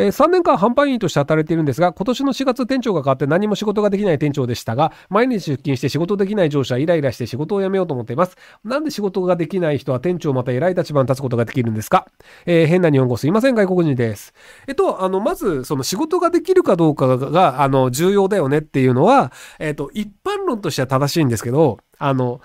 [0.00, 8.36] えー、3年間販売員として働いているんですが、今年の4月店長が変わって何も仕事ができない店長でしたが、毎日出勤して仕事できない上司はイライラして仕事を辞めようと思っています。
[8.62, 12.06] なんで仕事ができない人は店長また偉い立場に立つことができるんですか？
[12.46, 14.34] えー、変な日本語すいません、外国人です。
[14.68, 22.40] えっと、あの、まず、その仕事ができるかどうかが、あの、重要だよねっていうのは、えっと、一般論としては正しいんですけど、あの、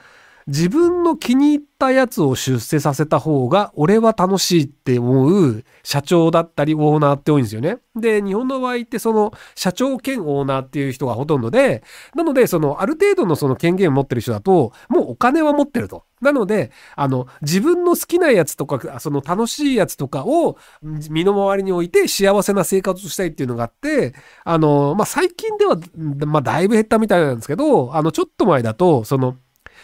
[0.47, 7.77] 自分の気に入ったやつを出世させた方が俺は楽しいって思う社長だったりオーナーって多いんですよね。
[7.95, 11.83] で、日本の場合ってその社長兼オーナーっていう人がほとんどで、
[12.15, 16.03] なのでそのある程度のその権限を持ってる人だともうお金は持ってると。
[16.23, 24.15] なので、あの、自分の好きなやつとか、その楽しいやつとかを身の回りに置いて幸せな生活をしたいっていうのがあって、
[24.45, 25.77] あの、まあ、最近では、
[26.25, 29.35] まあ、だいぶ減ったみたいなんですけど、あの、ちょっと前だと、その、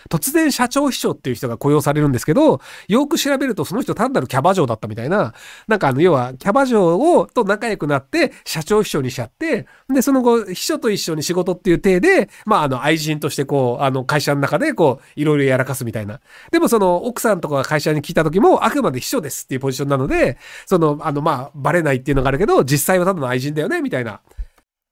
[0.10, 5.34] 突然社長秘書っていう人が雇用されるんですけど、よく調べるとその人単なるキャバ嬢だったみたいな、
[5.68, 16.20] なんかあの、要はキャバ嬢をと仲良くなって社長秘書にしちゃって、で、その後、秘書と一緒に仕事っていう体で、まああの、愛人としてこう、あの、会社の中でこう、いろいろやらかすみたいな。
[16.52, 24.22] でもその、奥さんとかが会社に来た時も、あくまで秘書ですっていうポジションなので、その、あの、まあ、バレないっていうのがあるけど、実際はただの愛人だよね、みたいな。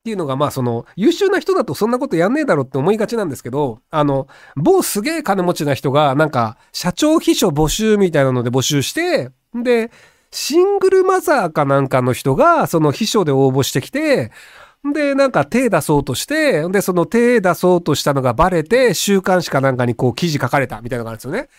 [0.07, 9.91] っていうのが、まあその、優秀な人だとそんなことやんねえだろって思いがちなんですけど、あの、某すげえ金持ちな人が、なんか、社長秘書募集みたいなので募集して、で、
[10.31, 14.31] シングルマザーかなんかの人が、その秘書で応募してきて、
[14.93, 21.39] で、なんか手出そうとして、で、その手出そうとしたのがバレて、週刊誌かなんかにこう記事書かれたみたいなのがあるんですよね。
[21.39, 21.49] だか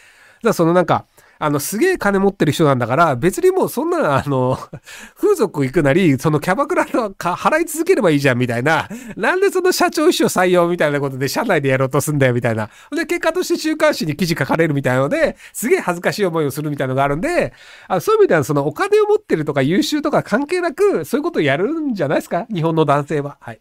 [0.44, 1.04] らそのなんか、
[1.40, 4.58] あの、すげえ金持ってる人なんだから、別にもうそんな、あの、
[5.20, 8.88] 風俗行くなり、そのキャバクラの払い続ければいいじゃん、みたいな。
[9.16, 12.68] なんでその社長秘書採用みたいなことで社内でやろうとすんだよ、みたいな。
[12.94, 17.52] で、結果として週刊誌に記事書かれるみたいなので、すげえ恥ずかしい思いをするみたいなのがあるんで、
[17.86, 22.46] あそういう意味では、そのお金を持ってるとか優秀とか関係なく、そういうことをやるんじゃないですか？
[22.52, 23.36] 日本の男性は。
[23.40, 23.60] はい。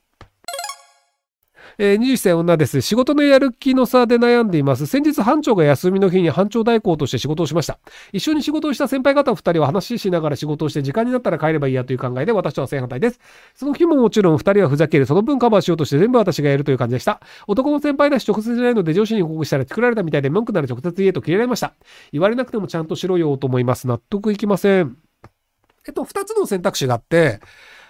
[1.80, 2.81] えー、21歳女です。
[2.81, 4.88] 仕事のやる気の差で悩んでいます。
[4.88, 7.78] 先日班長が休みの日に班長代行として仕事をしました。
[8.12, 13.19] 一緒に仕事をした先輩方2人は話ししながら仕事をして時間になったら帰ればいいやという考えで私とは正反対です。
[13.53, 15.06] その日ももちろん2人はふざける。
[15.06, 17.22] その分カバーしようとして全部私がやるという感じでした。
[17.46, 21.74] 男の先輩だし直接じゃないので上司に報告したら作られたみたいで文句なら直接言えと切れられました。
[22.12, 23.88] 言われなくてもちゃんとしろよと思います。
[23.88, 24.97] 納得いきません。
[25.88, 27.40] えっと、2つの選択肢があって、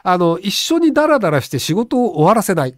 [0.04, 2.76] あの、一緒にダラダラして仕事を終わらせない。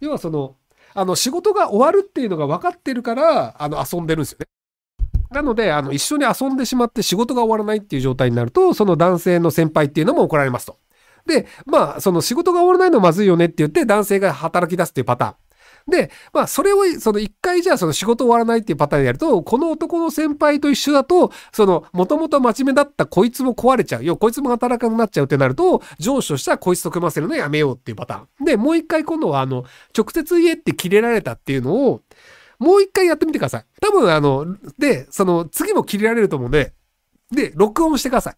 [0.00, 0.56] 要はその、
[0.94, 4.46] あの、仕事が終わるっていうのが分かってるから、あの、遊んでるんですよね。
[5.30, 10.78] なので、あの、一緒に遊んでしまって仕事が終わらないっていう状態になると、その男性の先輩っていうのも怒られますと。
[11.26, 15.34] で、まあ、その仕事が終わらないのまずいよねって言って、男性が働き出すっていうパターン。
[15.88, 24.04] で、まあ、それを、その一回じゃあその仕事終わらないっていうパターンでやると、この男の先輩と一緒だと、その、もともと真面目だったこいつも壊れちゃう。
[24.04, 28.44] 要は、こいつも働かなくなっちゃうってなると、上司としてはこいつと組ませるのやめようっていうパターン。
[28.44, 29.64] で、もう一回今度は、あの、
[29.96, 32.02] 直接言えって切れられたっていうのを、
[32.58, 33.64] もう一回やってみてください。
[33.80, 36.72] 多分、あの、で、その、次も切れられると思うんで、
[37.30, 38.34] で、録音してください。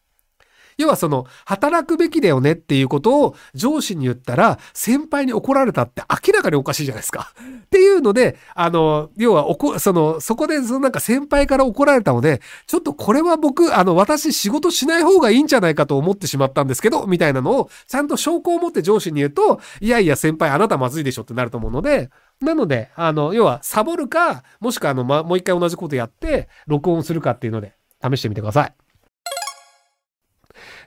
[0.79, 7.33] 要はその、働くべきだよねっていうことを上司に言ったら、先輩に怒られたって明らかにおかしいじゃないですか。
[7.67, 22.09] っていうので、あの、要はおこ、その、そこで、そのなんか先輩から怒られたので、ちょっとこれは僕、あの、私仕事しない方がいいんじゃないかと思ってしまったんですけど、みたいなのを、ちゃんと証拠を持って上司に言うと、いやいや先輩あなたまずいでしょってなると思うので、
[22.41, 28.88] なので、あの、要は、サボるか、もしくは、あの、ま、もう一回同じことやって、録音するかっていうので、試してみてください。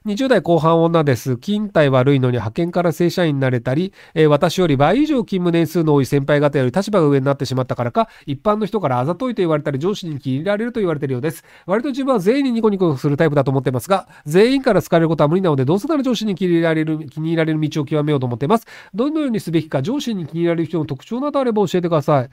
[0.03, 1.37] 20代後半女です。
[1.37, 11.43] 勤怠悪いのに派遣から正社員になれたり、えー、私より倍以上勤務年数の多い先輩方より立場が上になってしまったからか、一般の人からあざといと言われたり上司に気に入られると言われているようです。
[11.67, 18.65] 割と自分は全員にニコニコするタイプだと思っていますが、全員から好かれることは無理なので、どうせなら上司に気に入られる、気に入られる道を極めようと思っています。
[18.95, 22.29] どのようにすべきか、上司に気に入られる人の特徴などあれば教えてください。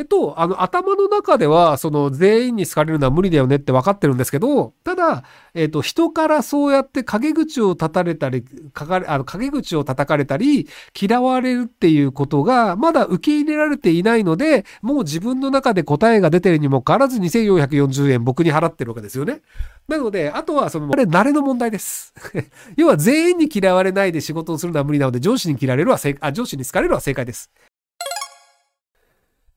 [0.00, 10.68] えっと、あの、頭の中では、その、全員に好かれるのは無理だよねって分かってるんですけど、ただ、えっと、人からそうやって陰口を立たれたり、かかれ、あの、陰口を叩かれたり、
[10.98, 19.42] 嫌われるっていうことが、まだ受け入れられていないので、もう自分の中で答えが出てるにもかかわらず2440円僕に払ってるわけですよね。
[19.86, 22.14] なので、あとは、その、これ、慣れの問題です。
[22.74, 27.50] 要は、全員に嫌われないで仕事をするのは無理なので、上司に嫌われるは正、あ、上司に好かれるは正解です。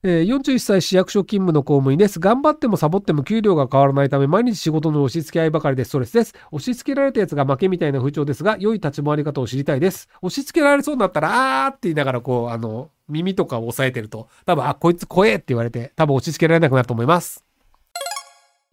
[0.05, 2.19] えー、41歳市役所勤務の公務員です。
[2.19, 6.35] 頑張ってもサボっても給料が変わらないため、毎日仕事の押し付け合いばかりでストレスです。
[6.51, 10.09] 押し付けられたやつが負けみたいな風潮ですが、良い立ち回り方を知りたいです。
[10.21, 17.45] 押し付けられそうになったら、あーって言いながら、こう、あの、耳とかを押さえてると、多分、あ、こいつ怖えって言われて、多分押し付けられなくなると思います。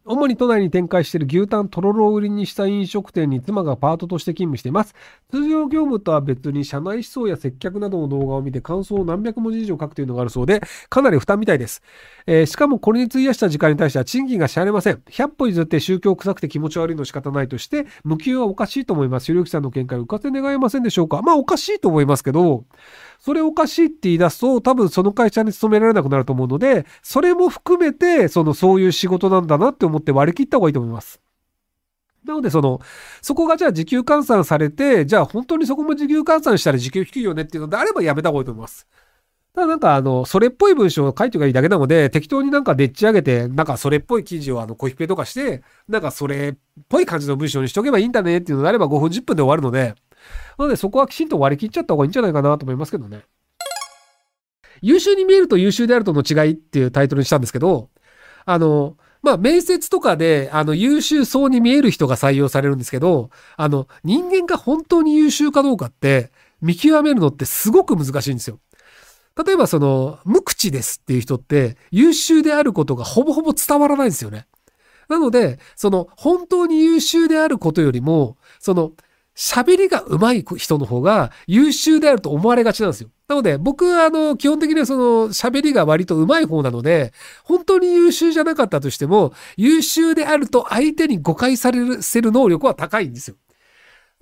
[0.06, 4.94] 主に都内に展開している牛タンとろろを売りにした飲食店に妻がパートとして勤務しています。
[5.31, 11.82] 通常業務とは別に社内思想や接客などの動画を見て感想を何百文字以上書くというのがあるそうで、かなり負担みたいです。
[12.26, 15.02] えー、しかもこれに費やした時間に対しては賃金が支払えません。
[15.11, 19.26] 100歩譲って宗教臭くて気持ち悪いの仕方ないとして、無給はおかしいと思います。
[19.26, 22.64] ひろゆきさんの見解を浮かせ願えませんでしょうかまあおかしいと思いますけど、
[23.20, 31.20] それおかしいって言い出すと、多分その会社に勤められなくなると思うので、それも含めて、その、そういう仕事なんだなって思って割り切った方がいいと思います。
[32.25, 32.81] なので、その、
[33.22, 38.87] そこがじゃあ時給換算されて、じゃあ本当にそこも時給換算したら時給低いよねっていうのであればやめた方がいいと思います。
[39.54, 46.54] ただなんかあの、それっぽい文章を書いてがいいだけなので、適当になんかでっち上げて、なんかそれっぽい記事をあの、コピペとかして、なんかそれっ
[46.88, 49.94] ぽい感じの文章にしとけばいいんだねっていうのであれば5分10分で終わるので、
[50.58, 53.22] なのでそこはきちんと割り切っちゃった方がいいんじゃないかなと思いますけどね。
[54.82, 57.90] 優秀に見えると優秀であるとの違いっていうタイトルにしたんですけど、
[58.46, 66.31] あの、まあ、面接とかで、あの、優秀そうに見える人が採用されるんですけど、あの、人間が本当に優秀かどうかって、
[66.62, 68.58] 見極めるのってすごく難しいんですよ。
[69.44, 74.46] 例えばその、無口ですっていう人って、優秀であることがほぼほぼ伝わらないんですよね。
[75.08, 78.93] なので、その、本当に優秀であることよりも、その、
[79.40, 83.08] 喋りが上手い人の方が優秀であると思われがちなんですよ。
[83.26, 93.37] なので、僕は、あの、基本的にはその、喋りが割と上手い方なので、本当に優秀じゃなかったとしても、優秀であると相手に誤解されせる能力は高いんですよ。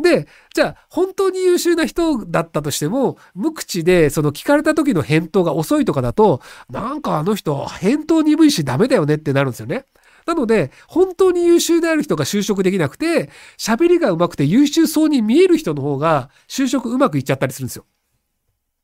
[0.00, 9.86] で、じゃあ、本当に優秀な人だったとしても、無口で、その聞かれた時の返答が遅いとかだと、なんかあの人、返答鈍いしダメだよねってなるんですよね。
[10.28, 17.86] なので、本当に優秀である人が就職できなくて、喋りが上手くて優秀そうに見える人の方が就職うまくいっちゃったりするんですよ。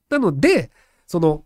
[0.08, 0.70] なので、
[1.06, 1.44] その、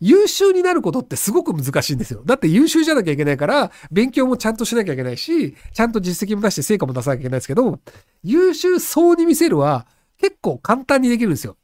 [0.00, 2.22] 優秀になることってすごく難しいんですよ。
[2.24, 7.78] だって優秀じゃなきゃいけないから、勉強もちゃんとしなきゃいけないし、ちゃんと実績も出して成果も出さなきゃいけないですけど、
[8.24, 9.86] 優秀そうに見せるは
[10.18, 11.56] 結構簡単にできるんですよ。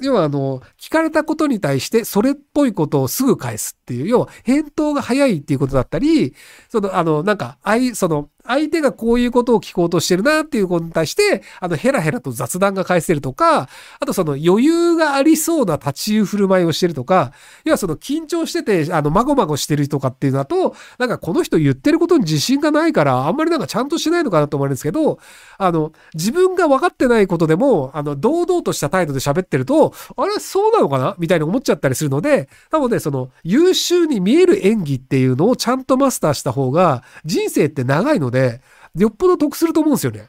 [0.00, 6.34] 要はあの、聞かれたことに対してそれっぽいことをすぐ返すっていう、要は返答が早いっていうことだったり、
[6.68, 13.68] その、あの、なんか、あい、その、相手がこういうことを聞こうとしてるなっていうことに対して、あの、ヘラヘラと雑談が返せるとか、
[14.00, 17.32] あとその余裕がありそうな立ち居振る舞いをしてるとか、
[17.64, 25.18] 要はその緊張してて、あの、まごまごしてるとかっていうのだと、なんかこの人言ってることに自信がないから、あんまりなんかちゃんとしないのかなと思うんですけど、
[25.58, 31.14] あの、自分が分かってないことでも、あの、堂々とした態度で喋ってると、あれ、そうなのかな？
[31.18, 38.60] みたいに思っちゃったりするので、なので、その、優秀に見える演技っていうのをちゃんとマスターした方が、人生って長いので、で
[38.96, 40.28] よっぽど得すると思うんですよね。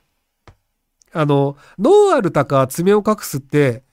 [1.14, 3.84] あの、ノーアルタか爪を隠すって、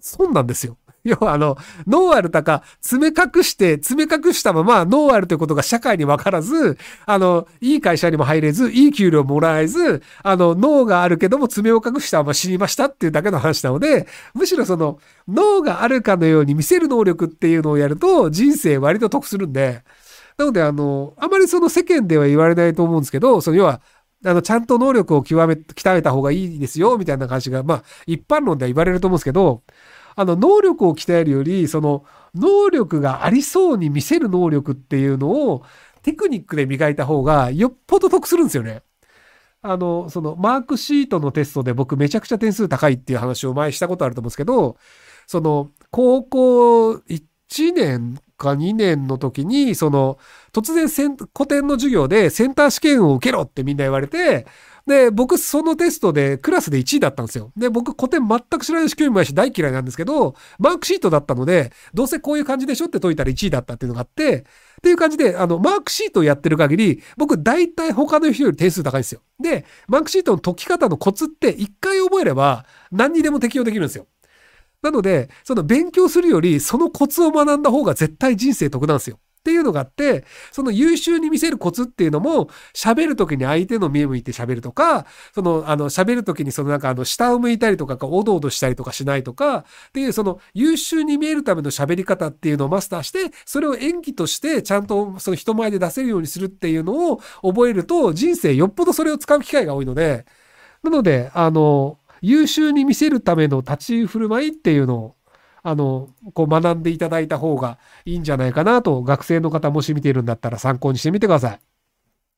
[0.00, 0.76] 損なんですよ。
[1.04, 1.56] 要はあの、
[1.86, 19.82] ノーアルタか爪隠して、爪隠したままノーアルということが社会に分からず、あの、いい会社にも入れず、いい給料もらえず、あの、脳があるけども爪を隠したまま死にましたっていうだけの話なので、むしろその、脳があるかのように見せる能力っていうのをやると、人生割と得するんで、
[20.40, 23.82] なので、あの、あまりその世間では言われないと思うんですけど、その要は、
[24.24, 29.62] あの、ちゃんと能力を極め、鍛えた方がいいですよ、みたいな感じが、まあ、一般論では言われると思うんですけど、
[30.16, 32.04] あの、能力を鍛えるより、その、
[32.34, 35.62] 能力がありそうに見せる能力っていうのを、
[36.02, 38.82] テクニックで磨いた方が、よっぽど得するんですよね。
[39.62, 44.78] あの、その、マークシートのテストで僕めちゃくちゃ点数高いっていう話を前したことあると思うんですけど、
[45.26, 50.18] その、高校1年か2年の時に、その、
[50.52, 54.46] 突然古典の授業でセンター試験を受けろってみんな言われて、
[54.86, 57.52] で、僕そのテストでクラスで1位だったんですよ。
[57.56, 64.42] で、僕古典全く知らないし興味もないし大嫌いなんですけど、マークシートだったので、どうせこういう感じでしょって解いたら1位だったっていうのがあって、っ
[64.82, 69.20] ていう感じで、あの、マークシートをやってる限り、僕大体他の人より点数高いんですよ。
[69.38, 74.06] で、マークシートの解き方のコツって一回覚えれば何にでも適用できるんですよ。
[74.82, 79.18] なので、その勉強するより、そのコツを学んだ方が絶対人生得なんですよ。
[79.40, 100.26] っていうのがあって、その優秀に見せるコツっていうのも、喋るときに相手の目向いて喋るとか、その、あの、喋るときにそのなんかあの、下を向いたりとか、おどおどしたりとかしないとか、っていう、その、優秀に見えるための喋り方っていうのをマスターして、それを演技として、ちゃんとその人前で出せるようにするっていうのを覚えると、人生よっぽどそれを使う機会が多いので、
[100.82, 105.16] なので、あの、優秀に見せるための立ち居振る舞いっていうのを、
[105.62, 111.60] あの、こう学んでいただいた方がいいんじゃないかなと、学生の方もし見ているんだったら参考にしてみてください。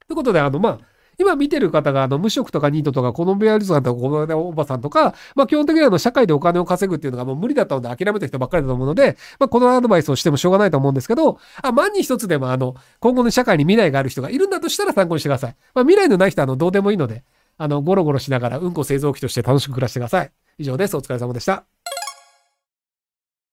[0.06, 0.78] ということで、あの、まあ、
[1.18, 15.56] 今見てる方が、あの、無職とかニートとか、コロンビアリゾさんとか、コロンビアおばさんとか、まあ、基本的にはあの、社会でお金を稼ぐっていうのがもう無理だったので諦めた人ばっかりだと思うので、まあ、このアドバイスをしてもしょうがないと思うんですけど、あ、万に一つでもあの、今後の社会に未来がある人がいるんだとしたら参考にしてください。
[15.74, 17.24] まあ、未来のない人はあの、どうでもいいので、
[17.58, 20.32] あの、ゴロゴロしながらうんこ製造機として楽しく暮らしてください。
[20.58, 20.96] 以上です。
[20.96, 21.64] お疲れ様でした。